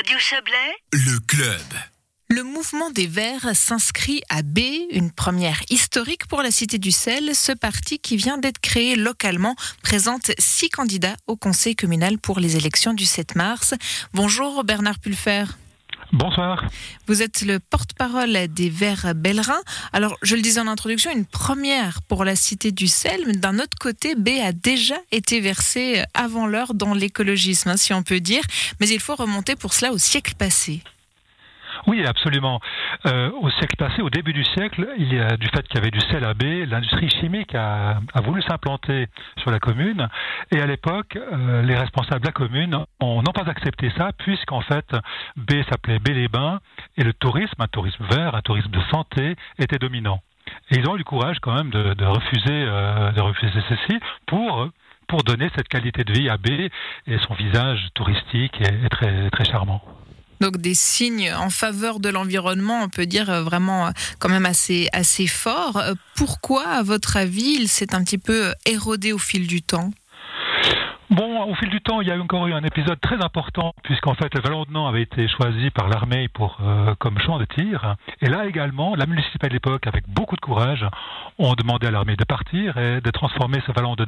[0.00, 1.60] Radio Chablais, le club.
[2.30, 4.60] Le mouvement des Verts s'inscrit à B,
[4.92, 7.34] une première historique pour la Cité du Sel.
[7.34, 12.56] Ce parti qui vient d'être créé localement présente six candidats au conseil communal pour les
[12.56, 13.74] élections du 7 mars.
[14.14, 15.44] Bonjour Bernard Pulfer.
[16.12, 16.64] Bonsoir.
[17.06, 19.62] Vous êtes le porte-parole des Verts Bellerins.
[19.92, 23.22] Alors, je le disais en introduction, une première pour la Cité du sel.
[23.26, 27.92] Mais d'un autre côté, B a déjà été versé avant l'heure dans l'écologisme, hein, si
[27.92, 28.42] on peut dire.
[28.80, 30.82] Mais il faut remonter pour cela au siècle passé.
[31.86, 32.60] Oui, absolument.
[33.06, 35.78] Euh, au siècle passé, au début du siècle, il y a, du fait qu'il y
[35.78, 39.06] avait du sel à B, l'industrie chimique a, voulu s'implanter
[39.38, 40.08] sur la commune.
[40.52, 44.86] Et à l'époque, euh, les responsables de la commune n'ont pas accepté ça, puisqu'en fait,
[45.36, 46.60] B s'appelait B-les-Bains,
[46.96, 50.20] et le tourisme, un tourisme vert, un tourisme de santé, était dominant.
[50.70, 54.68] Et ils ont eu le courage quand même de, refuser, euh, de refuser ceci pour
[55.08, 56.50] pour donner cette qualité de vie à B
[57.08, 59.82] et son visage touristique est, est très très charmant.
[60.40, 64.46] Donc des signes en faveur de l'environnement, on peut dire euh, vraiment euh, quand même
[64.46, 65.76] assez, assez fort.
[65.76, 69.90] Euh, pourquoi, à votre avis, il s'est un petit peu érodé au fil du temps?
[71.10, 74.14] Bon, au fil du temps, il y a encore eu un épisode très important, puisqu'en
[74.14, 76.58] fait, le Vallon de avait été choisi par l'armée pour
[77.00, 77.96] comme champ de tir.
[78.20, 80.86] Et là également, la municipalité de l'époque, avec beaucoup de courage,
[81.38, 84.04] ont demandé à l'armée de partir et de transformer ce Vallon de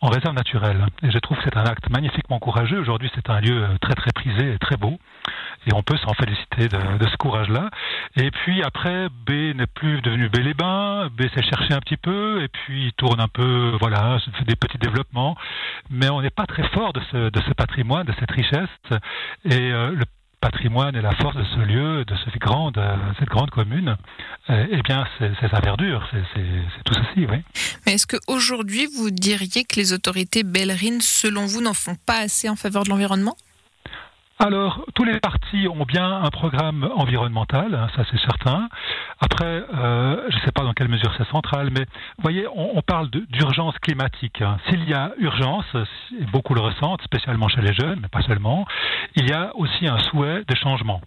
[0.00, 0.86] en réserve naturelle.
[1.02, 2.78] Et je trouve que c'est un acte magnifiquement courageux.
[2.78, 4.98] Aujourd'hui, c'est un lieu très très prisé et très beau.
[5.66, 7.70] Et on peut s'en féliciter de, ce courage-là.
[8.16, 11.08] Et puis après, B n'est plus devenu B les bains.
[11.08, 14.56] B s'est cherché un petit peu et puis il tourne un peu, voilà, fait des
[14.56, 15.36] petits développements.
[15.90, 18.68] Mais on n'est pas très fort de ce, de ce patrimoine, de cette richesse.
[19.44, 20.04] Et euh, le
[20.44, 22.78] patrimoine et la force de ce lieu, de cette grande,
[23.18, 23.96] cette grande commune,
[24.50, 27.38] euh, eh bien, c'est sa verdure, c'est tout ceci, oui.
[27.86, 32.50] Mais est-ce qu'aujourd'hui, vous diriez que les autorités bellerines, selon vous, n'en font pas assez
[32.50, 33.36] en faveur de l'environnement?
[34.38, 38.68] Alors, tous les partis ont bien un programme environnemental, hein, ça c'est certain.
[39.20, 42.82] Après, euh, je ne sais pas dans quelle mesure c'est central, mais vous voyez, on,
[42.82, 44.42] parle d'urgence climatique.
[44.42, 44.58] Hein.
[44.68, 45.66] S'il y a urgence,
[46.32, 48.66] beaucoup le ressentent, spécialement chez les jeunes, mais pas seulement,
[49.16, 51.00] il y a aussi un souhait de changement.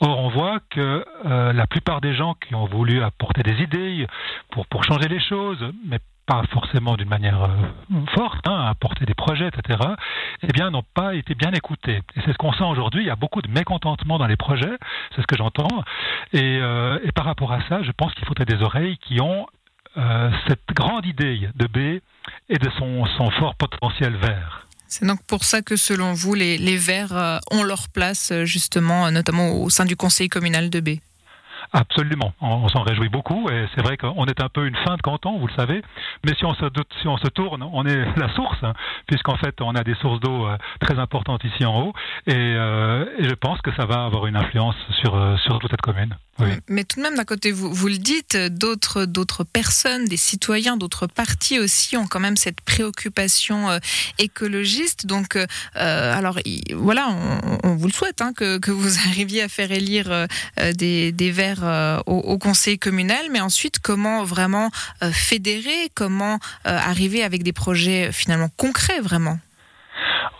[0.00, 4.06] Or, on voit que euh, la plupart des gens qui ont voulu apporter des idées
[4.50, 9.06] pour, pour changer les choses, mais pas forcément d'une manière euh, forte, hein, à porter
[9.06, 9.78] des projets, etc.,
[10.42, 12.02] eh bien, n'ont pas été bien écoutés.
[12.16, 13.02] Et c'est ce qu'on sent aujourd'hui.
[13.02, 14.76] Il y a beaucoup de mécontentement dans les projets,
[15.16, 15.82] c'est ce que j'entends.
[16.34, 19.46] Et, euh, par rapport à ça, je pense qu'il faudrait des oreilles qui ont
[19.96, 22.00] euh, cette grande idée de B
[22.50, 24.66] et de son, son fort potentiel vert.
[24.86, 29.52] C'est donc pour ça que, selon vous, les, les Verts ont leur place, justement, notamment
[29.52, 30.88] au sein du conseil communal de B.
[31.72, 35.02] Absolument, on, s'en réjouit beaucoup et c'est vrai qu'on est un peu une fin de
[35.02, 35.82] canton, vous le savez,
[36.24, 36.64] mais si on se,
[37.00, 38.72] si on se tourne, on est la source, hein,
[39.06, 41.92] puisqu'en fait on a des sources d'eau euh, très importantes ici en haut
[42.28, 45.82] euh, et, je pense que ça va avoir une influence sur, euh, sur toute cette
[45.82, 46.16] commune.
[46.68, 50.76] Mais tout de même, d'un côté, vous, vous le dites, d'autres, d'autres personnes, des citoyens,
[50.76, 53.76] d'autres partis aussi ont quand même cette préoccupation
[54.20, 55.06] écologiste.
[55.06, 55.36] Donc,
[55.74, 56.38] alors,
[56.76, 57.08] voilà,
[57.64, 60.28] on, vous le souhaite, hein, que, que, vous arriviez à faire élire
[60.76, 64.70] des, des Verts euh, au, conseil communal, mais ensuite comment vraiment
[65.02, 69.38] euh, fédérer, comment euh, arriver avec des projets finalement concrets vraiment?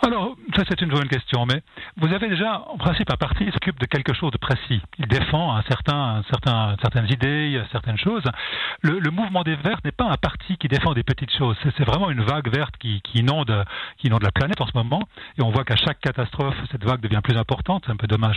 [0.08, 1.60] Alors, ça c'est une bonne question, mais
[1.98, 4.80] vous avez déjà, en principe, un parti s'occupe de quelque chose de précis.
[4.98, 8.24] Il défend un certain, un certain, certaines idées, certaines choses.
[8.80, 11.56] Le, mouvement des Verts n'est pas un parti qui défend des petites choses.
[11.62, 13.64] C'est vraiment une vague verte qui, inonde,
[13.98, 15.02] qui inonde la planète en ce moment.
[15.38, 17.82] Et on voit qu'à chaque catastrophe, cette vague devient plus importante.
[17.84, 18.36] C'est un peu dommage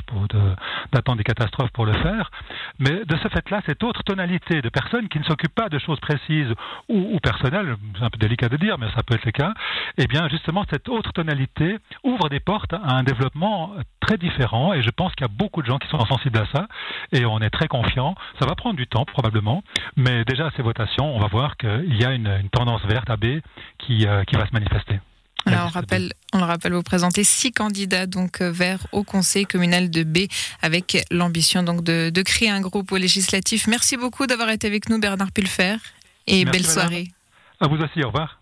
[0.91, 2.31] d'attendre des catastrophes pour le faire.
[2.79, 6.01] Mais de ce fait-là, cette autre tonalité de personnes qui ne s'occupent pas de choses
[6.01, 6.53] précises
[6.89, 9.53] ou, ou personnelles, c'est un peu délicat de dire, mais ça peut être le cas,
[9.97, 11.60] eh bien justement cette autre tonalité
[12.03, 15.61] ouvre des portes à un développement très différent et je pense qu'il y a beaucoup
[15.61, 16.67] de gens qui sont sensibles à ça
[17.11, 18.15] et on est très confiant.
[18.39, 19.63] Ça va prendre du temps probablement,
[19.95, 23.17] mais déjà à ces votations, on va voir qu'il y a une, tendance verte à
[23.17, 23.41] B
[23.77, 24.99] qui, euh, qui va se manifester.
[25.45, 29.45] Alors on rappelle, on le rappelle, vous présentez six candidats donc euh, vers au conseil
[29.45, 30.27] communal de B
[30.61, 33.67] avec l'ambition donc de, de, créer un groupe législatif.
[33.67, 35.77] Merci beaucoup d'avoir été avec nous Bernard Pulfer
[36.27, 37.07] et belle soirée.
[37.59, 38.40] À vous aussi, au revoir.